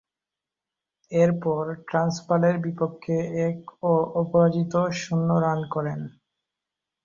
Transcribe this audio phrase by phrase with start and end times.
[1.11, 3.17] এরপর ট্রান্সভালের বিপক্ষে
[3.47, 3.57] এক
[3.83, 5.99] ও অপরাজিত শূন্য রান করেন।